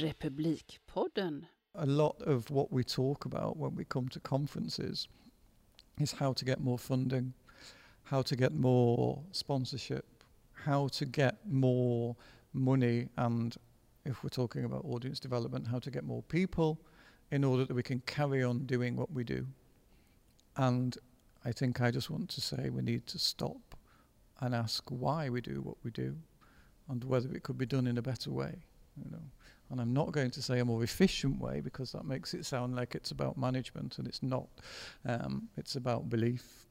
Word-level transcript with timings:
Republikpodden. 0.00 1.44
A 1.74 1.86
lot 1.86 2.20
of 2.22 2.50
what 2.50 2.72
we 2.72 2.82
talk 2.82 3.24
about 3.24 3.56
when 3.56 3.74
we 3.74 3.84
come 3.84 4.08
to 4.08 4.20
conferences 4.20 5.08
is 5.98 6.12
how 6.12 6.32
to 6.32 6.44
get 6.44 6.60
more 6.60 6.78
funding, 6.78 7.34
how 8.04 8.22
to 8.22 8.36
get 8.36 8.52
more 8.52 9.22
sponsorship, 9.32 10.06
how 10.52 10.88
to 10.88 11.04
get 11.04 11.36
more 11.46 12.16
money, 12.52 13.08
and 13.16 13.56
if 14.04 14.24
we're 14.24 14.30
talking 14.30 14.64
about 14.64 14.84
audience 14.84 15.20
development, 15.20 15.68
how 15.68 15.78
to 15.78 15.90
get 15.90 16.04
more 16.04 16.22
people 16.22 16.80
in 17.30 17.44
order 17.44 17.64
that 17.64 17.74
we 17.74 17.82
can 17.82 18.00
carry 18.00 18.42
on 18.42 18.66
doing 18.66 18.96
what 18.96 19.12
we 19.12 19.22
do. 19.22 19.46
And 20.56 20.96
I 21.44 21.52
think 21.52 21.80
I 21.80 21.90
just 21.90 22.10
want 22.10 22.28
to 22.30 22.40
say 22.40 22.70
we 22.70 22.82
need 22.82 23.06
to 23.08 23.18
stop 23.18 23.76
and 24.40 24.54
ask 24.54 24.84
why 24.90 25.28
we 25.28 25.40
do 25.40 25.60
what 25.60 25.76
we 25.84 25.90
do 25.90 26.16
and 26.88 27.04
whether 27.04 27.30
it 27.32 27.42
could 27.42 27.58
be 27.58 27.66
done 27.66 27.86
in 27.86 27.98
a 27.98 28.02
better 28.02 28.30
way. 28.30 28.56
You 28.96 29.10
know. 29.10 29.22
And 29.70 29.80
I'm 29.80 29.94
not 29.94 30.12
going 30.12 30.30
to 30.30 30.42
say 30.42 30.60
a 30.60 30.64
more 30.64 30.84
efficient 30.84 31.40
way 31.40 31.62
because 31.62 31.98
that 31.98 32.04
makes 32.04 32.34
it 32.34 32.46
sound 32.46 32.76
like 32.76 32.98
it's 32.98 33.12
about 33.12 33.36
management 33.36 33.98
and 33.98 34.08
it's 34.08 34.22
not. 34.22 34.48
Um, 35.04 35.48
it's 35.56 35.76
about 35.76 36.04
belief. 36.04 36.66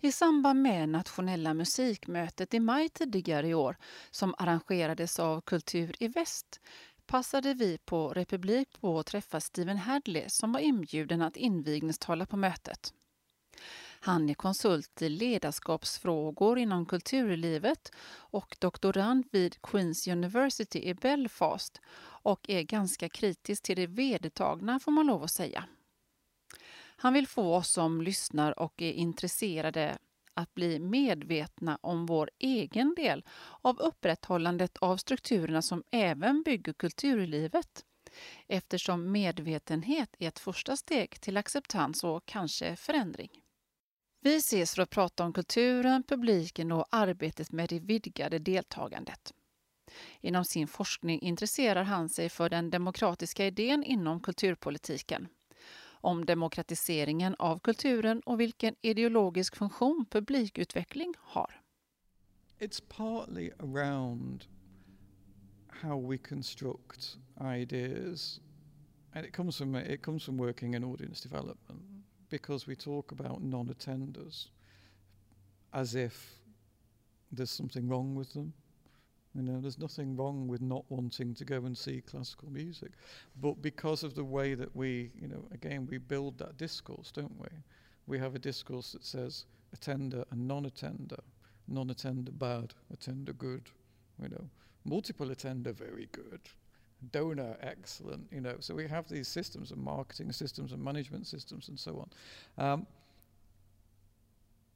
I 0.00 0.12
samband 0.12 0.62
med 0.62 0.88
nationella 0.88 1.54
musikmötet 1.54 2.54
i 2.54 2.60
maj 2.60 2.88
tidigare 2.88 3.48
i 3.48 3.54
år 3.54 3.76
som 4.10 4.34
arrangerades 4.38 5.18
av 5.18 5.40
Kultur 5.40 5.94
i 5.98 6.08
Väst 6.08 6.60
passade 7.06 7.54
vi 7.54 7.78
på 7.78 8.08
Republik 8.08 8.80
på 8.80 8.98
att 8.98 9.06
träffa 9.06 9.40
Steven 9.40 9.76
Hadley 9.76 10.28
som 10.28 10.52
var 10.52 10.60
inbjuden 10.60 11.22
att 11.22 11.36
invigningstala 11.36 12.26
på 12.26 12.36
mötet. 12.36 12.94
Han 14.04 14.28
är 14.30 14.34
konsult 14.34 15.02
i 15.02 15.08
ledarskapsfrågor 15.08 16.58
inom 16.58 16.86
kulturlivet 16.86 17.92
och 18.14 18.56
doktorand 18.60 19.24
vid 19.32 19.62
Queens 19.62 20.08
University 20.08 20.78
i 20.78 20.94
Belfast 20.94 21.80
och 22.22 22.50
är 22.50 22.62
ganska 22.62 23.08
kritisk 23.08 23.62
till 23.62 23.76
det 23.76 23.86
vedertagna 23.86 24.80
får 24.80 24.92
man 24.92 25.06
lov 25.06 25.22
att 25.22 25.30
säga. 25.30 25.64
Han 26.96 27.12
vill 27.12 27.26
få 27.26 27.54
oss 27.54 27.68
som 27.68 28.02
lyssnar 28.02 28.58
och 28.58 28.82
är 28.82 28.92
intresserade 28.92 29.98
att 30.34 30.54
bli 30.54 30.78
medvetna 30.78 31.78
om 31.82 32.06
vår 32.06 32.30
egen 32.38 32.94
del 32.94 33.24
av 33.60 33.78
upprätthållandet 33.78 34.76
av 34.76 34.96
strukturerna 34.96 35.62
som 35.62 35.82
även 35.90 36.42
bygger 36.42 36.72
kulturlivet. 36.72 37.84
Eftersom 38.48 39.12
medvetenhet 39.12 40.16
är 40.18 40.28
ett 40.28 40.38
första 40.38 40.76
steg 40.76 41.20
till 41.20 41.36
acceptans 41.36 42.04
och 42.04 42.26
kanske 42.26 42.76
förändring. 42.76 43.41
Vi 44.24 44.36
ses 44.36 44.74
för 44.74 44.82
att 44.82 44.90
prata 44.90 45.24
om 45.24 45.32
kulturen, 45.32 46.02
publiken 46.02 46.72
och 46.72 46.86
arbetet 46.90 47.52
med 47.52 47.68
det 47.68 47.80
vidgade 47.80 48.38
deltagandet. 48.38 49.34
Inom 50.20 50.44
sin 50.44 50.68
forskning 50.68 51.20
intresserar 51.20 51.82
han 51.82 52.08
sig 52.08 52.28
för 52.28 52.48
den 52.48 52.70
demokratiska 52.70 53.46
idén 53.46 53.84
inom 53.84 54.20
kulturpolitiken 54.20 55.28
om 55.84 56.24
demokratiseringen 56.24 57.36
av 57.38 57.58
kulturen 57.58 58.20
och 58.20 58.40
vilken 58.40 58.74
ideologisk 58.80 59.56
funktion 59.56 60.06
publikutveckling 60.10 61.14
har. 61.18 61.60
It's 62.58 62.82
partly 62.88 63.50
around 63.58 64.44
how 65.68 66.10
we 66.10 66.18
construct 66.18 67.16
ideas 67.56 68.40
and 69.12 69.26
it 69.26 69.36
comes 69.36 69.56
from 69.56 69.76
it 69.76 70.02
comes 70.02 70.24
from 70.24 70.36
working 70.36 70.74
in 70.74 70.84
audience 70.84 71.28
development 71.28 72.01
because 72.32 72.66
we 72.66 72.74
talk 72.74 73.12
about 73.12 73.42
non-attenders 73.42 74.48
as 75.74 75.94
if 75.94 76.14
there's 77.30 77.50
something 77.50 77.86
wrong 77.88 78.14
with 78.14 78.32
them 78.32 78.54
You 79.34 79.42
know, 79.42 79.60
there's 79.60 79.78
nothing 79.78 80.16
wrong 80.16 80.48
with 80.48 80.62
not 80.62 80.84
wanting 80.90 81.34
to 81.34 81.44
go 81.44 81.64
and 81.66 81.76
see 81.76 82.00
classical 82.02 82.50
music. 82.50 82.92
But 83.40 83.62
because 83.62 84.02
of 84.04 84.14
the 84.14 84.24
way 84.24 84.54
that 84.54 84.74
we, 84.76 85.10
you 85.20 85.28
know, 85.28 85.44
again, 85.52 85.86
we 85.90 85.98
build 85.98 86.38
that 86.38 86.56
discourse, 86.58 87.10
don't 87.12 87.38
we? 87.38 87.48
We 88.06 88.18
have 88.18 88.34
a 88.34 88.38
discourse 88.38 88.92
that 88.92 89.04
says 89.04 89.46
attender 89.72 90.24
and 90.30 90.46
non 90.48 90.66
attender, 90.66 91.22
non 91.68 91.90
attender 91.90 92.32
bad, 92.32 92.74
attender 92.92 93.32
good, 93.34 93.70
you 94.22 94.28
know, 94.28 94.50
multiple 94.84 95.30
attender 95.30 95.72
very 95.72 96.08
good, 96.12 96.40
donor 97.10 97.56
excellent, 97.60 98.28
you 98.30 98.40
know. 98.40 98.56
So 98.60 98.74
we 98.74 98.86
have 98.88 99.08
these 99.08 99.28
systems 99.28 99.70
and 99.70 99.82
marketing 99.82 100.32
systems 100.32 100.72
and 100.72 100.82
management 100.82 101.26
systems 101.26 101.68
and 101.68 101.78
so 101.78 102.06
on. 102.58 102.64
Um, 102.64 102.86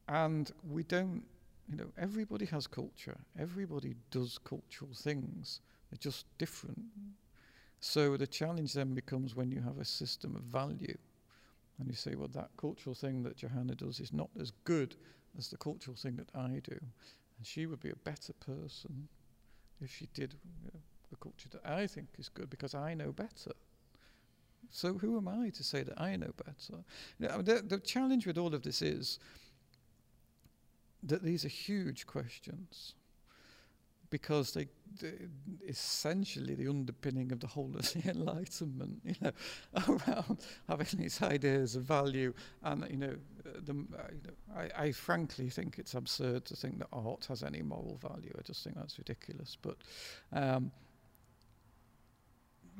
and 0.08 0.50
we 0.68 0.82
don't 0.82 1.22
you 1.68 1.76
know, 1.76 1.86
everybody 1.98 2.46
has 2.46 2.66
culture. 2.66 3.18
Everybody 3.38 3.94
does 4.10 4.38
cultural 4.38 4.90
things. 4.94 5.60
They're 5.90 5.98
just 5.98 6.26
different. 6.38 6.80
So 7.80 8.16
the 8.16 8.26
challenge 8.26 8.72
then 8.72 8.94
becomes 8.94 9.34
when 9.34 9.50
you 9.50 9.60
have 9.62 9.78
a 9.78 9.84
system 9.84 10.36
of 10.36 10.42
value 10.42 10.96
and 11.78 11.88
you 11.88 11.94
say, 11.94 12.14
well, 12.14 12.30
that 12.34 12.50
cultural 12.56 12.94
thing 12.94 13.22
that 13.24 13.36
Johanna 13.36 13.74
does 13.74 14.00
is 14.00 14.12
not 14.12 14.30
as 14.40 14.52
good 14.64 14.96
as 15.36 15.48
the 15.48 15.56
cultural 15.56 15.96
thing 15.96 16.16
that 16.16 16.30
I 16.34 16.60
do. 16.62 16.78
And 17.38 17.46
she 17.46 17.66
would 17.66 17.80
be 17.80 17.90
a 17.90 17.96
better 17.96 18.32
person 18.34 19.08
if 19.80 19.90
she 19.90 20.08
did 20.14 20.34
you 20.44 20.70
know, 20.72 20.80
the 21.10 21.16
culture 21.16 21.48
that 21.50 21.66
I 21.66 21.86
think 21.86 22.08
is 22.18 22.28
good 22.28 22.50
because 22.50 22.74
I 22.74 22.94
know 22.94 23.12
better. 23.12 23.52
So 24.70 24.94
who 24.94 25.16
am 25.16 25.28
I 25.28 25.50
to 25.50 25.62
say 25.62 25.82
that 25.82 26.00
I 26.00 26.16
know 26.16 26.32
better? 26.44 26.82
You 27.18 27.28
know, 27.28 27.42
the, 27.42 27.62
the 27.62 27.78
challenge 27.78 28.26
with 28.26 28.36
all 28.36 28.54
of 28.54 28.62
this 28.62 28.82
is 28.82 29.18
that 31.02 31.22
these 31.22 31.44
are 31.44 31.48
huge 31.48 32.06
questions 32.06 32.94
because 34.10 34.52
they, 34.52 34.68
they 35.00 35.12
essentially 35.66 36.54
the 36.54 36.68
underpinning 36.68 37.32
of 37.32 37.40
the 37.40 37.46
whole 37.46 37.70
of 37.74 37.92
the 37.92 38.08
enlightenment 38.10 39.00
you 39.04 39.14
know 39.20 39.32
around 39.88 40.38
having 40.68 40.86
these 41.00 41.20
ideas 41.22 41.76
of 41.76 41.82
value 41.82 42.32
and 42.62 42.86
you 42.90 42.96
know 42.96 43.14
the 43.44 43.72
uh, 43.72 44.02
you 44.10 44.20
know, 44.24 44.34
I, 44.56 44.84
I 44.84 44.92
frankly 44.92 45.48
think 45.50 45.78
it's 45.78 45.94
absurd 45.94 46.44
to 46.46 46.56
think 46.56 46.78
that 46.78 46.88
art 46.92 47.26
has 47.28 47.42
any 47.42 47.62
moral 47.62 47.98
value 48.00 48.32
I 48.38 48.42
just 48.42 48.62
think 48.62 48.76
that's 48.76 48.98
ridiculous 48.98 49.56
but 49.60 49.76
um, 50.32 50.70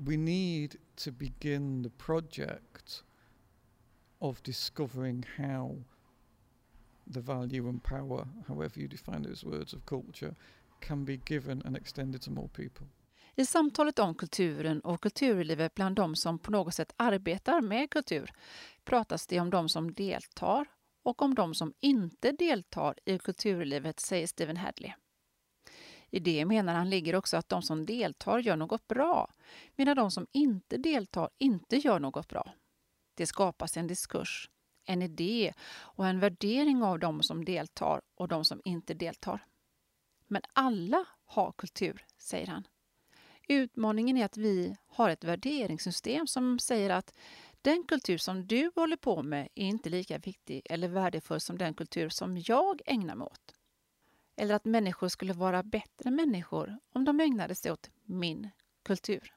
we 0.05 0.17
need 0.17 0.77
to 0.97 1.12
begin 1.12 1.83
the 1.83 1.91
project 1.91 3.05
of 4.19 4.43
discovering 4.43 5.25
how 5.37 5.77
the 7.07 7.21
value 7.21 7.69
and 7.69 7.83
power, 7.83 8.29
however 8.49 8.81
you 8.81 8.89
define 8.89 9.23
those 9.23 9.45
words 9.45 9.75
of 9.75 9.87
culture, 9.87 10.34
can 10.81 11.05
be 11.05 11.17
given 11.17 11.62
and 11.65 11.77
extended 11.77 12.23
to 12.23 12.31
more 12.31 12.49
people. 12.49 12.87
I 13.34 13.47
samtalet 13.47 13.99
om 13.99 14.15
kulturen 14.15 14.81
och 14.81 15.01
kulturlivet 15.01 15.75
bland 15.75 15.97
de 15.97 16.17
som 16.17 16.39
på 16.39 16.51
något 16.51 16.75
sätt 16.75 16.95
arbetar 16.97 17.61
med 17.61 17.91
kultur 17.91 18.31
pratas 18.84 19.27
det 19.27 19.41
om 19.41 19.51
de 19.51 19.69
som 19.69 19.95
deltar 19.95 20.67
och 21.03 21.23
om 21.23 21.34
de 21.34 21.55
som 21.55 21.75
inte 21.81 22.33
deltar 22.33 22.95
i 23.05 23.19
kulturlivet, 23.19 24.01
säger 24.01 24.27
Stephen 24.27 24.57
Hadley. 24.57 24.93
I 26.11 26.21
det 26.21 26.44
menar 26.44 26.75
han 26.75 26.91
ligger 26.91 27.15
också 27.15 27.37
att 27.37 27.49
de 27.49 27.62
som 27.62 27.87
deltar 27.87 28.39
gör 28.39 28.56
något 28.56 28.89
bra, 28.89 29.34
medan 29.77 29.97
de 29.97 30.11
som 30.11 30.27
inte 30.33 30.77
deltar 30.77 31.31
inte 31.39 31.77
gör 31.77 32.00
något 32.00 32.28
bra. 32.28 32.53
Det 33.15 33.27
skapas 33.27 33.77
en 33.77 33.87
diskurs 33.87 34.50
en 34.87 35.03
idé 35.03 35.53
och 35.78 36.06
en 36.06 36.21
värdering 36.21 36.83
av 36.83 36.99
de 36.99 37.22
som 37.22 37.45
deltar 37.45 38.00
och 38.15 38.28
de 38.28 38.45
som 38.45 38.61
inte 38.65 38.95
deltar. 38.95 39.47
Men 40.27 40.43
alla 40.53 41.05
har 41.25 41.53
kultur, 41.53 42.05
säger 42.19 42.47
han. 42.47 42.66
Utmaningen 43.49 44.16
är 44.16 44.25
att 44.25 44.37
vi 44.37 44.77
har 44.87 45.11
ett 45.11 45.25
värderingssystem 45.25 46.27
som 46.27 46.59
säger 46.59 46.91
att 46.91 47.15
den 47.62 47.84
kultur 47.84 48.19
som 48.19 48.47
du 48.47 48.71
håller 48.75 48.97
på 48.97 49.22
med 49.22 49.48
är 49.54 49.66
inte 49.66 49.91
lika 49.91 50.19
viktig 50.19 50.63
eller 50.65 50.89
värdefull 50.89 51.41
som 51.41 51.59
den 51.59 51.75
kultur 51.75 52.09
som 52.09 52.39
jag 52.39 52.80
ägnar 52.86 53.15
mig 53.15 53.27
åt. 53.27 53.55
Eller 54.36 54.54
att 54.54 54.65
människor 54.65 55.09
skulle 55.09 55.33
vara 55.33 55.62
bättre 55.62 56.10
människor 56.10 56.78
om 56.92 57.04
de 57.04 57.21
ägnade 57.21 57.54
sig 57.54 57.72
åt 57.72 57.91
min 58.04 58.50
kultur. 58.84 59.33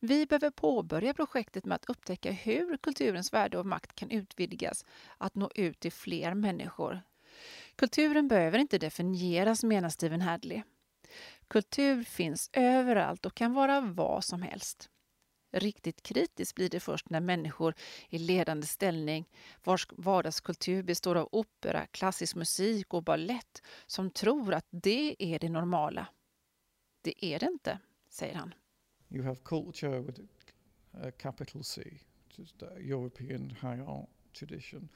Vi 0.00 0.26
behöver 0.26 0.50
påbörja 0.50 1.14
projektet 1.14 1.64
med 1.64 1.74
att 1.76 1.90
upptäcka 1.90 2.32
hur 2.32 2.76
kulturens 2.76 3.32
värde 3.32 3.58
och 3.58 3.66
makt 3.66 3.94
kan 3.94 4.10
utvidgas 4.10 4.84
att 5.18 5.34
nå 5.34 5.50
ut 5.54 5.80
till 5.80 5.92
fler 5.92 6.34
människor. 6.34 7.02
Kulturen 7.76 8.28
behöver 8.28 8.58
inte 8.58 8.78
definieras, 8.78 9.64
menar 9.64 9.88
Stephen 9.88 10.20
Hadley. 10.20 10.62
Kultur 11.48 12.02
finns 12.02 12.50
överallt 12.52 13.26
och 13.26 13.34
kan 13.34 13.52
vara 13.52 13.80
vad 13.80 14.24
som 14.24 14.42
helst. 14.42 14.90
Riktigt 15.50 16.02
kritiskt 16.02 16.54
blir 16.54 16.68
det 16.68 16.80
först 16.80 17.10
när 17.10 17.20
människor 17.20 17.74
i 18.08 18.18
ledande 18.18 18.66
ställning 18.66 19.28
vars 19.64 19.86
vardagskultur 19.90 20.82
består 20.82 21.14
av 21.14 21.28
opera, 21.32 21.86
klassisk 21.86 22.36
musik 22.36 22.94
och 22.94 23.02
ballett 23.02 23.62
som 23.86 24.10
tror 24.10 24.54
att 24.54 24.66
det 24.70 25.16
är 25.18 25.38
det 25.38 25.48
normala. 25.48 26.06
Det 27.02 27.24
är 27.24 27.38
det 27.38 27.46
inte, 27.46 27.78
säger 28.08 28.34
han. 28.34 28.54
you 29.10 29.22
have 29.22 29.36
culture 29.44 30.00
with 30.00 30.20
a 30.92 31.10
capital 31.10 31.64
C, 31.64 32.00
just 32.30 32.62
a 32.62 32.78
European 32.78 33.50
high 33.50 33.80
art 33.80 34.08
tradition, 34.32 34.88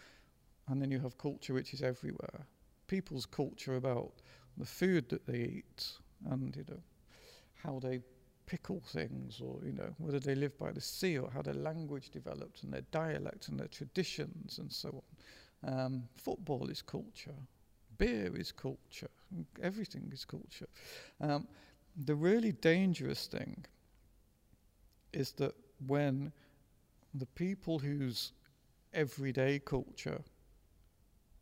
and 0.65 0.81
then 0.83 0.93
you 0.93 1.01
have 1.01 1.17
culture 1.19 1.55
which 1.55 1.75
is 1.75 1.83
everywhere. 1.83 2.47
People's 2.87 3.27
culture 3.27 3.77
about 3.77 4.23
the 4.59 4.67
food 4.67 5.09
that 5.09 5.27
they 5.27 5.43
eat 5.43 5.99
and 6.27 6.57
you 6.57 6.65
know 6.65 6.83
how 7.55 7.81
they 7.81 8.03
pickle 8.51 8.83
things, 8.85 9.41
or 9.41 9.61
you 9.65 9.73
know 9.73 9.95
whether 9.99 10.19
they 10.19 10.35
live 10.35 10.59
by 10.59 10.73
the 10.73 10.81
sea 10.81 11.17
or 11.17 11.31
how 11.31 11.41
their 11.41 11.55
language 11.55 12.11
developed 12.11 12.65
and 12.65 12.73
their 12.73 12.87
dialect 12.91 13.47
and 13.47 13.61
their 13.61 13.69
traditions 13.69 14.59
and 14.59 14.73
so 14.73 15.05
on. 15.63 15.73
Um, 15.73 16.03
football 16.17 16.69
is 16.69 16.83
culture, 16.83 17.41
beer 17.97 18.37
is 18.37 18.51
culture, 18.51 19.11
everything 19.63 20.11
is 20.13 20.25
culture. 20.25 20.67
Um, 21.21 21.47
the 22.07 22.17
really 22.17 22.51
dangerous 22.51 23.29
thing 23.29 23.65
is 25.13 25.31
that 25.33 25.55
when 25.87 26.33
the 27.15 27.27
people 27.27 27.79
whose 27.79 28.33
everyday 28.93 29.61
culture 29.61 30.21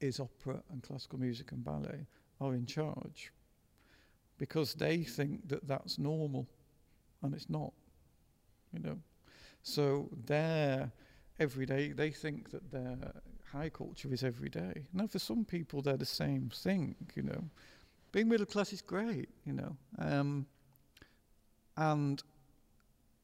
is 0.01 0.21
opera 0.21 0.63
and 0.71 0.83
classical 0.83 1.19
music 1.19 1.53
and 1.53 1.65
ballet 1.65 2.07
are 2.39 2.53
in 2.53 2.67
charge 2.67 3.33
because 4.37 4.75
they 4.75 4.99
think 5.03 5.49
that 5.49 5.67
that's 5.67 5.99
normal 5.99 6.47
and 7.23 7.35
it's 7.35 7.51
not 7.51 7.73
you 8.73 8.81
know. 8.81 8.99
So 9.63 10.09
their 10.27 10.93
everyday 11.39 11.93
they 11.93 12.11
think 12.11 12.51
that 12.51 12.71
their 12.71 12.97
high 13.53 13.69
culture 13.69 14.13
is 14.13 14.23
everyday 14.23 14.87
now 14.93 15.07
for 15.07 15.19
some 15.19 15.45
people 15.45 15.81
they're 15.81 15.97
the 15.97 16.05
same 16.05 16.51
thing 16.55 16.97
you 17.15 17.23
know. 17.23 17.45
Being 18.13 18.29
middle 18.29 18.47
class 18.47 18.73
is 18.73 18.83
great 18.83 19.29
you 19.45 19.53
know 19.53 19.77
um, 19.99 20.47
and 21.77 22.23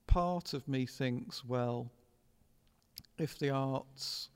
part 0.06 0.52
of 0.52 0.66
me 0.68 0.86
thinks 0.86 1.44
well 1.44 1.90
if 3.18 3.38
the 3.38 3.50
arts 3.50 4.28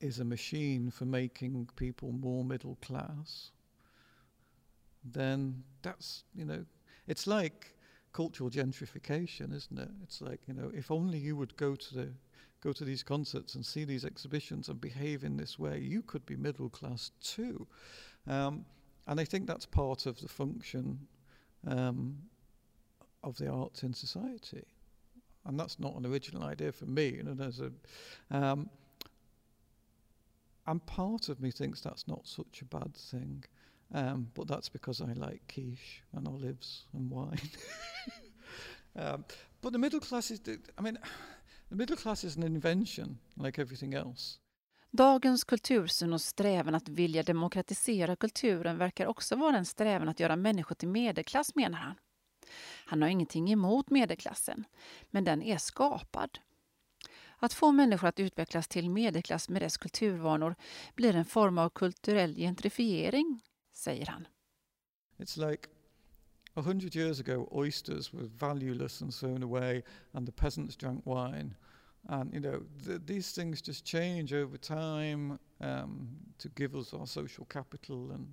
is 0.00 0.18
a 0.18 0.24
machine 0.24 0.90
for 0.90 1.04
making 1.04 1.68
people 1.76 2.12
more 2.12 2.44
middle 2.44 2.76
class, 2.82 3.52
then 5.04 5.62
that's, 5.82 6.24
you 6.34 6.44
know, 6.44 6.64
it's 7.06 7.26
like 7.26 7.74
cultural 8.12 8.50
gentrification, 8.50 9.54
isn't 9.54 9.78
it? 9.78 9.88
It's 10.02 10.20
like, 10.20 10.40
you 10.46 10.54
know, 10.54 10.70
if 10.74 10.90
only 10.90 11.18
you 11.18 11.36
would 11.36 11.56
go 11.56 11.74
to 11.74 11.94
the 11.94 12.08
go 12.62 12.72
to 12.72 12.84
these 12.84 13.02
concerts 13.02 13.56
and 13.56 13.66
see 13.66 13.84
these 13.84 14.04
exhibitions 14.04 14.68
and 14.68 14.80
behave 14.80 15.24
in 15.24 15.36
this 15.36 15.58
way, 15.58 15.80
you 15.80 16.00
could 16.02 16.24
be 16.24 16.36
middle 16.36 16.68
class 16.68 17.10
too. 17.20 17.66
Um, 18.28 18.64
and 19.08 19.18
I 19.18 19.24
think 19.24 19.48
that's 19.48 19.66
part 19.66 20.06
of 20.06 20.20
the 20.20 20.28
function 20.28 21.08
um, 21.66 22.18
of 23.24 23.36
the 23.36 23.48
arts 23.48 23.82
in 23.82 23.92
society 23.92 24.64
and 25.44 25.58
that's 25.58 25.78
not 25.78 25.94
an 25.96 26.06
original 26.06 26.44
idea 26.44 26.72
for 26.72 26.86
me. 26.86 27.08
You 27.08 27.22
know, 27.24 27.34
there's 27.34 27.60
a, 27.60 27.72
um, 28.30 28.68
and 30.66 30.84
part 30.86 31.28
of 31.28 31.40
me 31.40 31.50
thinks 31.50 31.80
that's 31.80 32.06
not 32.06 32.26
such 32.26 32.62
a 32.62 32.64
bad 32.64 32.94
thing, 32.94 33.44
um, 33.94 34.30
but 34.34 34.48
that's 34.48 34.72
because 34.72 35.00
I 35.00 35.12
like 35.14 35.40
quiche 35.48 36.02
and 36.12 36.28
olives 36.28 36.86
and 36.92 37.10
wine. 37.10 37.50
um, 38.96 39.24
but 39.60 39.72
the 39.72 39.78
middle 39.78 40.00
class 40.00 40.30
is, 40.30 40.40
I 40.78 40.82
mean, 40.82 40.98
the 41.68 41.76
middle 41.76 41.96
class 41.96 42.24
is 42.24 42.36
an 42.36 42.42
invention 42.42 43.18
like 43.36 43.62
everything 43.62 43.94
else. 43.94 44.38
Dagens 44.90 45.44
kultursyn 45.44 46.12
och 46.12 46.20
strävan 46.20 46.74
att 46.74 46.88
vilja 46.88 47.22
demokratisera 47.22 48.16
kulturen 48.16 48.78
verkar 48.78 49.06
också 49.06 49.36
vara 49.36 49.56
en 49.56 49.66
strävan 49.66 50.08
att 50.08 50.20
göra 50.20 50.36
människor 50.36 50.74
till 50.74 50.88
medelklass, 50.88 51.54
menar 51.54 51.78
han. 51.78 51.94
Han 52.86 53.02
har 53.02 53.08
ingenting 53.08 53.52
emot 53.52 53.90
medelklassen, 53.90 54.64
men 55.10 55.24
den 55.24 55.42
är 55.42 55.58
skapad. 55.58 56.38
Att 57.36 57.52
få 57.52 57.72
människor 57.72 58.08
att 58.08 58.20
utvecklas 58.20 58.68
till 58.68 58.90
medelklass 58.90 59.48
med 59.48 59.62
dess 59.62 59.76
kulturvanor 59.76 60.54
blir 60.94 61.16
en 61.16 61.24
form 61.24 61.58
av 61.58 61.70
kulturell 61.70 62.36
gentrifiering, 62.36 63.40
säger 63.82 64.06
han. 64.06 64.26
It's 65.18 65.36
like 65.36 65.68
a 66.56 66.62
hundred 66.62 66.94
years 66.94 67.20
ago 67.20 67.48
oysters 67.52 68.12
were 68.12 68.28
valueless 68.38 69.02
and 69.02 69.12
thrown 69.12 69.42
away 69.42 69.82
and 70.12 70.26
the 70.26 70.32
peasants 70.32 70.76
drank 70.76 71.06
wine. 71.06 71.54
And 72.08 72.34
you 72.34 72.40
know 72.40 72.62
th 72.84 73.00
these 73.06 73.32
things 73.32 73.62
just 73.62 73.84
change 73.84 74.32
over 74.42 74.58
time 74.58 75.38
um, 75.60 76.08
to 76.38 76.48
give 76.48 76.78
us 76.78 76.94
our 76.94 77.06
social 77.06 77.46
capital 77.46 78.10
and 78.12 78.26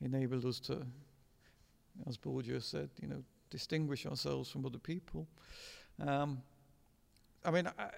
enable 0.00 0.48
us 0.48 0.60
to, 0.60 0.86
as 2.06 2.18
Bourdieu 2.18 2.60
said, 2.60 2.90
you 3.02 3.08
know, 3.08 3.22
distinguish 3.50 4.06
ourselves 4.06 4.50
from 4.50 4.64
other 4.66 4.78
people. 4.78 5.26
Um, 5.98 6.42
I 7.44 7.50
mean, 7.50 7.66
I, 7.78 7.90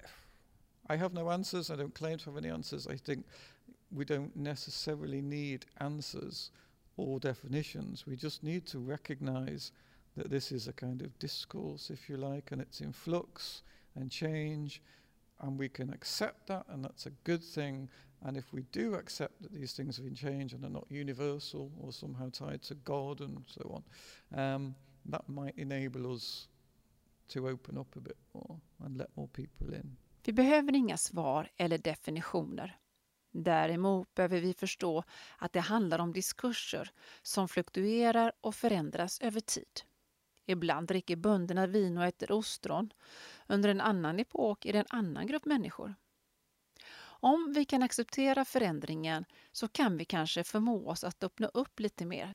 I 0.93 0.97
have 0.97 1.13
no 1.13 1.29
answers. 1.29 1.69
I 1.69 1.75
don't 1.75 1.93
claim 1.93 2.17
to 2.17 2.25
have 2.25 2.37
any 2.37 2.51
answers. 2.51 2.87
I 2.87 2.97
think 2.97 3.25
we 3.91 4.05
don't 4.05 4.35
necessarily 4.35 5.21
need 5.21 5.65
answers 5.77 6.51
or 7.07 7.19
definitions. 7.19 8.05
We 8.07 8.15
just 8.15 8.43
need 8.43 8.65
to 8.67 8.79
recognize 8.79 9.71
that 10.17 10.29
this 10.29 10.51
is 10.51 10.67
a 10.67 10.73
kind 10.73 11.01
of 11.01 11.17
discourse, 11.19 11.89
if 11.89 12.09
you 12.09 12.17
like, 12.17 12.51
and 12.51 12.61
it's 12.61 12.81
in 12.81 12.93
flux 12.93 13.63
and 13.95 14.11
change, 14.11 14.81
and 15.41 15.57
we 15.57 15.69
can 15.69 15.93
accept 15.93 16.47
that, 16.47 16.65
and 16.69 16.83
that's 16.83 17.05
a 17.05 17.11
good 17.23 17.43
thing. 17.43 17.89
And 18.25 18.35
if 18.35 18.51
we 18.51 18.63
do 18.71 18.95
accept 18.95 19.41
that 19.41 19.53
these 19.53 19.73
things 19.73 19.95
have 19.95 20.05
been 20.05 20.15
changed 20.15 20.53
and 20.53 20.65
are 20.65 20.69
not 20.69 20.85
universal 20.89 21.71
or 21.81 21.93
somehow 21.93 22.29
tied 22.29 22.61
to 22.63 22.75
God 22.75 23.21
and 23.21 23.37
so 23.47 23.83
on, 24.33 24.39
um, 24.39 24.75
that 25.05 25.29
might 25.29 25.57
enable 25.57 26.13
us 26.13 26.47
to 27.29 27.47
open 27.47 27.77
up 27.77 27.95
a 27.95 27.99
bit 27.99 28.17
more 28.33 28.59
and 28.83 28.97
let 28.97 29.09
more 29.15 29.27
people 29.27 29.73
in. 29.73 29.97
Vi 30.25 30.33
behöver 30.33 30.75
inga 30.75 30.97
svar 30.97 31.49
eller 31.57 31.77
definitioner. 31.77 32.79
Däremot 33.31 34.13
behöver 34.13 34.39
vi 34.39 34.53
förstå 34.53 35.03
att 35.37 35.53
det 35.53 35.59
handlar 35.59 35.99
om 35.99 36.13
diskurser 36.13 36.91
som 37.21 37.47
fluktuerar 37.47 38.31
och 38.41 38.55
förändras 38.55 39.21
över 39.21 39.39
tid. 39.39 39.81
Ibland 40.45 40.87
dricker 40.87 41.15
bönderna 41.15 41.67
vin 41.67 41.97
och 41.97 42.05
äter 42.05 42.31
ostron. 42.31 42.93
Under 43.47 43.69
en 43.69 43.81
annan 43.81 44.19
epok 44.19 44.65
är 44.65 44.73
det 44.73 44.79
en 44.79 44.85
annan 44.89 45.27
grupp 45.27 45.45
människor. 45.45 45.95
Om 47.21 47.53
vi 47.55 47.65
kan 47.65 47.83
acceptera 47.83 48.45
förändringen 48.45 49.25
så 49.51 49.67
kan 49.67 49.97
vi 49.97 50.05
kanske 50.05 50.43
förmå 50.43 50.89
oss 50.89 51.03
att 51.03 51.23
öppna 51.23 51.47
upp 51.47 51.79
lite 51.79 52.05
mer 52.05 52.33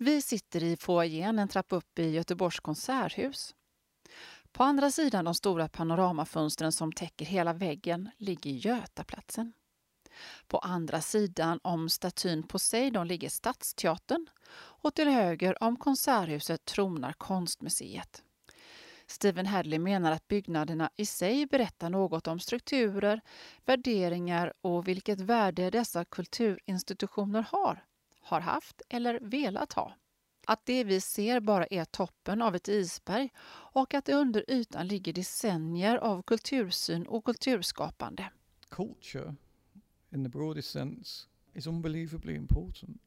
vi 0.00 0.22
sitter 0.22 0.62
i 0.62 0.76
foajén 0.76 1.38
en 1.38 1.48
trappa 1.48 1.76
upp 1.76 1.98
i 1.98 2.10
Göteborgs 2.10 2.60
konserthus. 2.60 3.54
På 4.58 4.64
andra 4.64 4.90
sidan 4.90 5.24
de 5.24 5.34
stora 5.34 5.68
panoramafönstren 5.68 6.72
som 6.72 6.92
täcker 6.92 7.26
hela 7.26 7.52
väggen 7.52 8.10
ligger 8.16 8.50
Götaplatsen. 8.50 9.52
På 10.48 10.58
andra 10.58 11.00
sidan 11.00 11.60
om 11.62 11.88
statyn 11.88 12.42
Poseidon 12.42 13.08
ligger 13.08 13.28
Stadsteatern 13.28 14.26
och 14.50 14.94
till 14.94 15.08
höger 15.08 15.62
om 15.62 15.76
konserthuset 15.76 16.64
tronar 16.64 17.12
Konstmuseet. 17.12 18.22
Stephen 19.06 19.46
Hadley 19.46 19.78
menar 19.78 20.12
att 20.12 20.28
byggnaderna 20.28 20.90
i 20.96 21.06
sig 21.06 21.46
berättar 21.46 21.90
något 21.90 22.26
om 22.26 22.40
strukturer, 22.40 23.20
värderingar 23.64 24.52
och 24.60 24.88
vilket 24.88 25.20
värde 25.20 25.70
dessa 25.70 26.04
kulturinstitutioner 26.04 27.46
har 27.52 27.84
har 28.20 28.40
haft 28.40 28.82
eller 28.88 29.20
velat 29.22 29.72
ha. 29.72 29.92
Att 30.50 30.66
det 30.66 30.84
vi 30.84 31.00
ser 31.00 31.40
bara 31.40 31.66
är 31.66 31.84
toppen 31.84 32.42
av 32.42 32.54
ett 32.54 32.68
isberg 32.68 33.32
och 33.50 33.94
att 33.94 34.04
det 34.04 34.14
under 34.14 34.50
ytan 34.50 34.86
ligger 34.86 35.12
decennier 35.12 35.96
av 35.96 36.22
kultursyn 36.22 37.06
och 37.06 37.24
kulturskapande. 37.24 38.30
Culture, 38.68 39.34
in 40.10 40.24
the 40.24 40.28
broadest 40.28 40.70
sense, 40.70 41.26
is 41.54 41.66
unbelievably 41.66 42.34
important. 42.34 43.00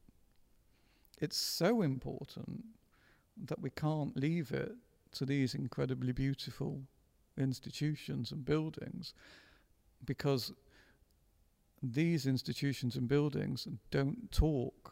It's 1.18 1.36
so 1.36 1.84
important 1.84 2.64
that 3.48 3.58
we 3.58 3.70
can't 3.70 4.16
leave 4.16 4.64
it 4.64 4.72
to 5.10 5.26
these 5.26 5.58
incredibly 5.58 6.12
beautiful 6.12 6.86
institutions 7.36 8.32
and 8.32 8.44
buildings 8.44 9.14
because 9.98 10.52
these 11.94 12.28
institutions 12.30 12.96
and 12.96 13.08
buildings 13.08 13.68
don't 13.90 14.30
talk 14.30 14.91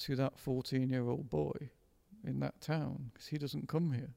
to 0.00 0.16
that 0.16 0.38
14 0.38 0.88
year 0.88 1.08
old 1.08 1.30
boy 1.30 1.70
in 2.24 2.40
that 2.40 2.60
town 2.60 3.10
because 3.12 3.26
he 3.26 3.38
doesn't 3.38 3.68
come 3.68 3.92
here. 3.92 4.10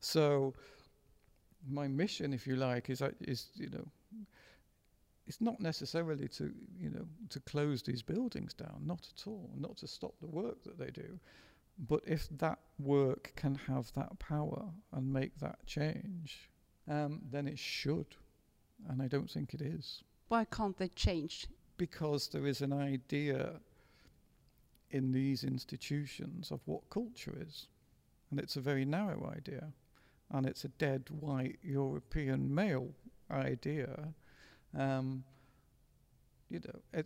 So, 0.00 0.54
my 1.68 1.88
mission, 1.88 2.32
if 2.32 2.46
you 2.46 2.56
like, 2.56 2.90
is, 2.90 3.02
is 3.20 3.48
you 3.54 3.70
know, 3.70 3.86
it's 5.26 5.40
not 5.40 5.60
necessarily 5.60 6.28
to 6.28 6.52
you 6.78 6.90
know 6.90 7.06
to 7.30 7.40
close 7.40 7.82
these 7.82 8.02
buildings 8.02 8.54
down, 8.54 8.82
not 8.84 9.08
at 9.16 9.26
all, 9.26 9.50
not 9.56 9.76
to 9.78 9.88
stop 9.88 10.14
the 10.20 10.28
work 10.28 10.62
that 10.64 10.78
they 10.78 10.90
do, 10.90 11.18
but 11.88 12.00
if 12.06 12.28
that 12.38 12.58
work 12.78 13.32
can 13.36 13.54
have 13.66 13.92
that 13.94 14.18
power 14.18 14.66
and 14.92 15.12
make 15.12 15.38
that 15.40 15.58
change, 15.66 16.50
um, 16.88 17.20
then 17.30 17.48
it 17.48 17.58
should, 17.58 18.06
and 18.88 19.02
I 19.02 19.08
don't 19.08 19.30
think 19.30 19.54
it 19.54 19.60
is. 19.60 20.02
Why 20.28 20.44
can't 20.44 20.76
they 20.76 20.88
change? 20.88 21.46
Because 21.76 22.28
there 22.28 22.46
is 22.46 22.62
an 22.62 22.72
idea 22.72 23.60
in 24.90 25.12
these 25.12 25.44
institutions 25.44 26.50
of 26.50 26.60
what 26.64 26.88
culture 26.90 27.36
is. 27.40 27.68
And 28.30 28.40
it's 28.40 28.56
a 28.56 28.60
very 28.60 28.84
narrow 28.84 29.32
idea. 29.36 29.72
And 30.30 30.46
it's 30.46 30.64
a 30.64 30.68
dead 30.68 31.04
white 31.10 31.58
European 31.62 32.52
male 32.54 32.90
idea. 33.30 34.08
Um, 34.76 35.24
you 36.50 36.60
know, 36.60 36.80
a, 36.94 37.04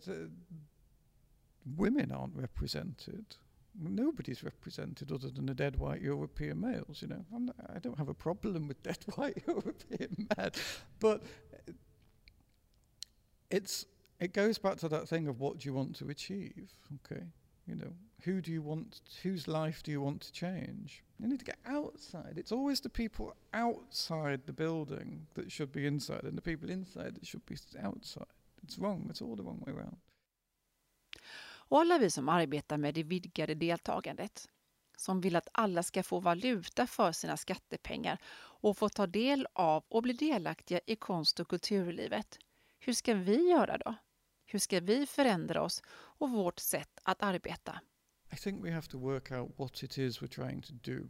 women 1.75 2.11
aren't 2.11 2.35
represented 2.35 3.37
nobody's 3.79 4.43
represented 4.43 5.11
other 5.11 5.29
than 5.29 5.45
the 5.45 5.53
dead 5.53 5.77
white 5.77 6.01
European 6.01 6.59
males. 6.59 7.01
You 7.01 7.09
know, 7.09 7.25
not, 7.31 7.55
I 7.73 7.79
don't 7.79 7.97
have 7.97 8.09
a 8.09 8.13
problem 8.13 8.67
with 8.67 8.81
dead 8.83 8.97
white 9.15 9.41
European 9.47 10.27
men, 10.37 10.51
but 10.99 11.23
it's 13.49 13.85
it 14.19 14.33
goes 14.33 14.57
back 14.57 14.77
to 14.77 14.89
that 14.89 15.07
thing 15.07 15.27
of 15.27 15.39
what 15.39 15.59
do 15.59 15.69
you 15.69 15.73
want 15.73 15.95
to 15.97 16.09
achieve. 16.09 16.73
Okay, 17.05 17.23
you 17.67 17.75
know, 17.75 17.93
who 18.25 18.41
do 18.41 18.51
you 18.51 18.61
want? 18.61 19.01
Whose 19.23 19.47
life 19.47 19.83
do 19.83 19.91
you 19.91 20.01
want 20.01 20.21
to 20.21 20.31
change? 20.31 21.03
You 21.19 21.27
need 21.27 21.39
to 21.39 21.45
get 21.45 21.59
outside. 21.65 22.37
It's 22.37 22.51
always 22.51 22.81
the 22.81 22.89
people 22.89 23.33
outside 23.53 24.39
the 24.45 24.53
building 24.53 25.27
that 25.33 25.51
should 25.51 25.71
be 25.71 25.87
inside, 25.87 26.23
and 26.23 26.37
the 26.37 26.41
people 26.41 26.69
inside 26.69 27.15
that 27.15 27.25
should 27.25 27.45
be 27.45 27.55
outside. 27.83 28.33
It's 28.63 28.77
wrong. 28.79 29.07
It's 29.09 29.21
all 29.21 29.35
the 29.35 29.43
wrong 29.43 29.63
way 29.65 29.73
around. 29.73 29.97
Och 31.71 31.79
alla 31.79 31.97
vi 31.97 32.09
som 32.09 32.29
arbetar 32.29 32.77
med 32.77 32.93
det 32.93 33.03
vidgade 33.03 33.55
deltagandet, 33.55 34.49
som 34.97 35.21
vill 35.21 35.35
att 35.35 35.47
alla 35.51 35.83
ska 35.83 36.03
få 36.03 36.19
valuta 36.19 36.87
för 36.87 37.11
sina 37.11 37.37
skattepengar 37.37 38.17
och 38.61 38.77
få 38.77 38.89
ta 38.89 39.07
del 39.07 39.47
av 39.53 39.83
och 39.87 40.03
bli 40.03 40.13
delaktiga 40.13 40.79
i 40.85 40.95
konst 40.95 41.39
och 41.39 41.47
kulturlivet. 41.47 42.39
Hur 42.79 42.93
ska 42.93 43.13
vi 43.13 43.49
göra 43.49 43.77
då? 43.77 43.95
Hur 44.51 44.59
ska 44.59 44.79
vi 44.79 45.05
förändra 45.05 45.61
oss 45.61 45.83
och 45.89 46.29
vårt 46.31 46.59
sätt 46.59 46.99
att 47.03 47.23
arbeta? 47.23 47.81
I 48.33 48.35
think 48.35 48.65
we 48.65 48.71
have 48.71 48.87
to 48.87 48.99
work 48.99 49.31
out 49.31 49.51
what 49.57 49.83
it 49.83 49.97
is 49.97 50.21
we're 50.21 50.27
trying 50.27 50.61
to 50.61 50.73
do. 50.73 51.07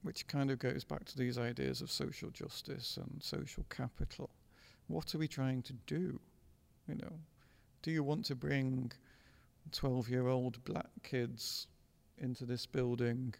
Which 0.00 0.26
kind 0.26 0.50
of 0.50 0.58
goes 0.58 0.88
back 0.88 1.04
to 1.04 1.18
these 1.18 1.50
ideas 1.50 1.82
of 1.82 1.90
social 1.90 2.30
justice 2.34 3.00
and 3.00 3.22
social 3.22 3.64
capital. 3.68 4.28
What 4.86 5.14
are 5.14 5.18
we 5.18 5.28
trying 5.28 5.62
to 5.62 5.72
do? 5.86 6.20
You 6.88 6.94
know, 6.94 7.20
do 7.82 7.90
you 7.90 8.04
want 8.06 8.26
to 8.26 8.34
bring 8.34 8.92
12 9.70 10.08
year 10.08 10.26
old 10.26 10.64
black 10.64 10.90
kids 11.02 11.68
into 12.18 12.44
this 12.46 12.66
building 12.66 13.34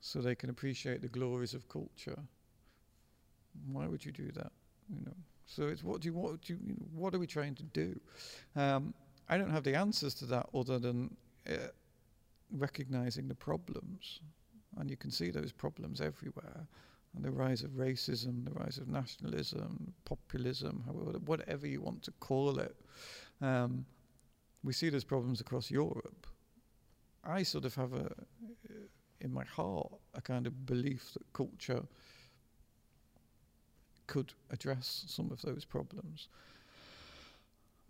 so 0.00 0.20
they 0.20 0.34
can 0.34 0.50
appreciate 0.50 1.00
the 1.02 1.18
glories 1.18 1.54
of 1.54 1.68
culture? 1.68 2.22
Why 3.72 3.86
would 3.86 4.04
you 4.04 4.12
do 4.12 4.32
that? 4.32 4.52
You 4.88 5.04
know, 5.06 5.16
so 5.46 5.68
it's 5.68 5.82
what 5.82 6.00
do 6.00 6.08
you 6.08 6.14
what 6.14 6.40
do 6.42 6.54
you, 6.54 6.58
what 6.94 7.14
are 7.14 7.18
we 7.18 7.26
trying 7.26 7.54
to 7.56 7.62
do? 7.62 8.00
Um, 8.56 8.94
I 9.28 9.38
don't 9.38 9.50
have 9.50 9.64
the 9.64 9.74
answers 9.74 10.14
to 10.14 10.26
that 10.26 10.48
other 10.54 10.78
than 10.78 11.16
uh, 11.48 11.68
recognizing 12.50 13.28
the 13.28 13.34
problems, 13.34 14.20
and 14.76 14.90
you 14.90 14.96
can 14.96 15.10
see 15.10 15.30
those 15.30 15.52
problems 15.52 16.00
everywhere. 16.00 16.66
And 17.14 17.24
the 17.24 17.30
rise 17.30 17.62
of 17.62 17.70
racism, 17.70 18.44
the 18.44 18.50
rise 18.50 18.78
of 18.78 18.88
nationalism, 18.88 19.94
populism, 20.04 20.82
however, 20.84 21.18
whatever 21.26 21.66
you 21.66 21.80
want 21.80 22.02
to 22.02 22.12
call 22.18 22.58
it. 22.58 22.74
Um, 23.40 23.86
we 24.64 24.72
see 24.72 24.88
those 24.88 25.04
problems 25.04 25.40
across 25.40 25.70
Europe. 25.70 26.26
I 27.22 27.44
sort 27.44 27.64
of 27.66 27.74
have 27.76 27.92
a, 27.92 28.10
in 29.20 29.32
my 29.32 29.44
heart, 29.44 29.92
a 30.14 30.20
kind 30.20 30.46
of 30.46 30.66
belief 30.66 31.12
that 31.14 31.32
culture 31.32 31.84
could 34.06 34.32
address 34.50 35.04
some 35.06 35.30
of 35.30 35.40
those 35.42 35.64
problems, 35.64 36.28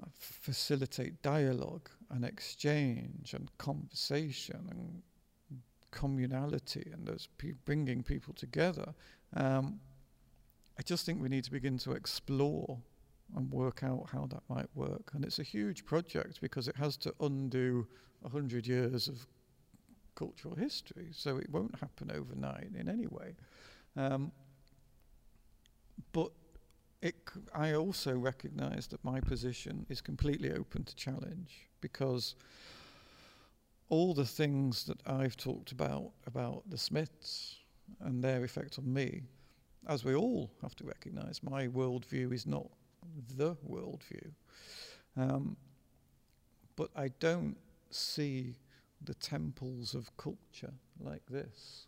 uh, 0.02 0.06
facilitate 0.18 1.22
dialogue 1.22 1.88
and 2.10 2.24
exchange 2.24 3.34
and 3.34 3.50
conversation 3.58 4.66
and 4.70 5.02
communality 5.92 6.92
and 6.92 7.06
those 7.06 7.28
pe- 7.38 7.52
bringing 7.64 8.02
people 8.02 8.34
together. 8.34 8.94
Um, 9.36 9.80
I 10.78 10.82
just 10.82 11.06
think 11.06 11.22
we 11.22 11.28
need 11.28 11.44
to 11.44 11.52
begin 11.52 11.78
to 11.78 11.92
explore 11.92 12.78
and 13.36 13.50
work 13.50 13.82
out 13.82 14.08
how 14.12 14.26
that 14.26 14.42
might 14.48 14.68
work. 14.74 15.12
And 15.14 15.24
it's 15.24 15.38
a 15.38 15.44
huge 15.44 15.84
project 15.84 16.40
because 16.40 16.68
it 16.68 16.76
has 16.76 16.96
to 16.98 17.14
undo 17.20 17.86
a 18.24 18.28
hundred 18.28 18.66
years 18.66 19.08
of 19.08 19.26
cultural 20.14 20.54
history, 20.54 21.08
so 21.12 21.36
it 21.36 21.50
won't 21.50 21.74
happen 21.80 22.10
overnight 22.10 22.70
in 22.78 22.88
any 22.88 23.06
way. 23.06 23.34
Um, 23.96 24.32
but 26.12 26.30
it, 27.02 27.14
I 27.54 27.74
also 27.74 28.14
recognise 28.14 28.86
that 28.88 29.04
my 29.04 29.20
position 29.20 29.86
is 29.88 30.00
completely 30.00 30.52
open 30.52 30.84
to 30.84 30.94
challenge 30.96 31.68
because 31.80 32.34
all 33.90 34.14
the 34.14 34.24
things 34.24 34.84
that 34.84 34.98
I've 35.06 35.36
talked 35.36 35.72
about 35.72 36.12
about 36.26 36.62
the 36.68 36.78
Smiths 36.78 37.56
and 38.00 38.24
their 38.24 38.42
effect 38.44 38.78
on 38.78 38.92
me, 38.92 39.22
as 39.86 40.04
we 40.04 40.14
all 40.14 40.50
have 40.62 40.74
to 40.76 40.84
recognise, 40.84 41.42
my 41.42 41.68
worldview 41.68 42.32
is 42.32 42.46
not 42.46 42.66
the 43.36 43.54
worldview. 43.68 44.30
Um, 45.16 45.56
but 46.76 46.88
I 46.96 47.08
don't 47.20 47.56
see 47.90 48.56
the 49.02 49.14
temples 49.14 49.94
of 49.94 50.16
culture 50.16 50.72
like 50.98 51.22
this 51.28 51.86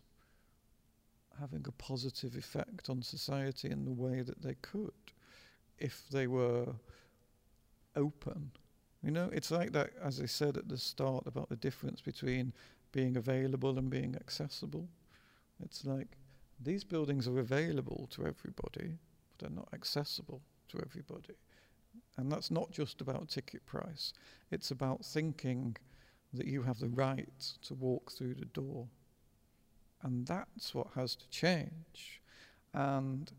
having 1.39 1.65
a 1.67 1.71
positive 1.71 2.35
effect 2.35 2.89
on 2.89 3.01
society 3.01 3.69
in 3.69 3.85
the 3.85 3.91
way 3.91 4.21
that 4.21 4.41
they 4.41 4.55
could 4.55 4.91
if 5.77 6.07
they 6.09 6.27
were 6.27 6.67
open. 7.95 8.51
You 9.03 9.11
know, 9.11 9.29
it's 9.31 9.51
like 9.51 9.71
that, 9.73 9.91
as 10.03 10.19
I 10.19 10.25
said 10.25 10.57
at 10.57 10.67
the 10.67 10.77
start, 10.77 11.27
about 11.27 11.49
the 11.49 11.55
difference 11.55 12.01
between 12.01 12.53
being 12.91 13.17
available 13.17 13.77
and 13.77 13.89
being 13.89 14.15
accessible. 14.15 14.87
It's 15.63 15.85
like 15.85 16.17
these 16.59 16.83
buildings 16.83 17.27
are 17.27 17.39
available 17.39 18.07
to 18.11 18.25
everybody, 18.25 18.97
but 19.29 19.39
they're 19.39 19.55
not 19.55 19.69
accessible 19.73 20.41
to 20.69 20.79
everybody. 20.79 21.35
And 22.17 22.31
that's 22.31 22.49
not 22.49 22.71
just 22.71 23.01
about 23.01 23.29
ticket 23.29 23.65
price, 23.65 24.13
it's 24.49 24.71
about 24.71 25.05
thinking 25.05 25.77
that 26.33 26.47
you 26.47 26.63
have 26.63 26.79
the 26.79 26.89
right 26.89 27.53
to 27.63 27.73
walk 27.73 28.11
through 28.11 28.35
the 28.35 28.45
door. 28.45 28.87
And 30.07 30.25
that's 30.25 30.73
what 30.73 30.87
has 30.95 31.17
to 31.17 31.29
change. 31.29 32.21
And 32.73 33.29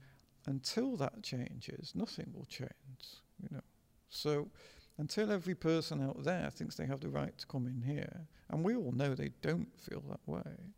until 0.47 0.97
that 0.97 1.23
changes, 1.23 1.93
nothing 1.95 2.31
will 2.35 2.45
change, 2.45 3.23
you 3.43 3.49
know. 3.51 3.63
So 4.11 4.51
until 4.99 5.33
every 5.33 5.55
person 5.55 6.03
out 6.03 6.23
there 6.25 6.51
thinks 6.51 6.75
they 6.75 6.85
have 6.85 7.01
the 7.01 7.09
right 7.09 7.37
to 7.39 7.47
come 7.47 7.67
in 7.67 7.81
here, 7.81 8.27
and 8.51 8.63
we 8.63 8.77
all 8.77 8.93
know 8.93 9.15
they 9.15 9.31
don't 9.41 9.73
feel 9.81 10.03
that 10.11 10.21
way, 10.27 10.75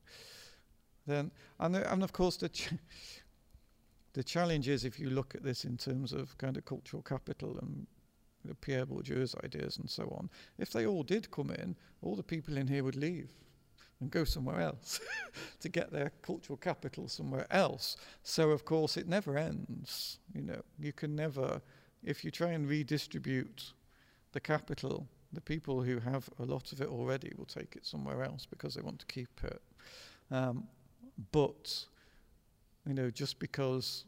then, 1.09 1.33
and, 1.59 1.75
the- 1.75 1.93
and 1.93 2.05
of 2.05 2.13
course, 2.13 2.37
the, 2.37 2.49
ch- 2.51 2.75
the 4.13 4.23
challenge 4.23 4.69
is 4.69 4.85
if 4.85 5.01
you 5.01 5.11
look 5.11 5.35
at 5.35 5.43
this 5.43 5.65
in 5.65 5.77
terms 5.77 6.13
of 6.13 6.39
kind 6.39 6.57
of 6.57 6.65
cultural 6.65 7.03
capital 7.03 7.59
and 7.61 7.87
Pierre 8.61 8.87
Bourdieu's 8.87 9.35
ideas 9.43 9.77
and 9.79 9.91
so 9.91 10.05
on, 10.17 10.31
if 10.57 10.71
they 10.71 10.87
all 10.87 11.03
did 11.03 11.33
come 11.33 11.51
in, 11.51 11.75
all 12.01 12.15
the 12.15 12.23
people 12.23 12.57
in 12.57 12.69
here 12.69 12.85
would 12.85 12.97
leave 12.97 13.33
and 14.01 14.11
go 14.11 14.25
somewhere 14.25 14.61
else 14.61 15.01
to 15.61 15.69
get 15.69 15.93
their 15.93 16.13
cultural 16.23 16.57
capital 16.57 17.09
somewhere 17.09 17.47
else. 17.51 17.97
So, 18.23 18.51
of 18.51 18.65
course, 18.65 18.97
it 18.97 19.09
never 19.09 19.37
ends. 19.37 20.19
You 20.35 20.43
know, 20.43 20.63
you 20.79 20.93
can 20.93 21.15
never, 21.15 21.61
if 22.03 22.25
you 22.25 22.31
try 22.31 22.53
and 22.53 22.69
redistribute 22.69 23.73
the 24.33 24.41
capital, 24.41 25.07
the 25.33 25.41
people 25.41 25.83
who 25.83 25.99
have 26.01 26.29
a 26.39 26.45
lot 26.45 26.73
of 26.73 26.81
it 26.81 26.89
already 26.89 27.33
will 27.37 27.45
take 27.45 27.77
it 27.77 27.87
somewhere 27.87 28.23
else 28.23 28.47
because 28.47 28.75
they 28.75 28.83
want 28.83 28.99
to 29.01 29.07
keep 29.07 29.45
it. 29.45 29.63
Um, 30.31 30.65
but, 31.33 31.85
you 32.87 32.95
know, 32.95 33.11
just 33.11 33.39
because 33.39 34.05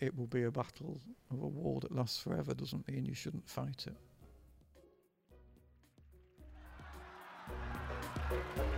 it 0.00 0.16
will 0.16 0.26
be 0.26 0.42
a 0.42 0.50
battle 0.50 1.00
of 1.30 1.42
a 1.42 1.46
war 1.46 1.80
that 1.80 1.94
lasts 1.94 2.18
forever 2.18 2.52
doesn't 2.54 2.86
mean 2.88 3.06
you 3.06 3.14
shouldn't 3.14 3.48
fight 3.48 3.86
it. 3.86 3.96
Thank 8.32 8.66
you. 8.66 8.71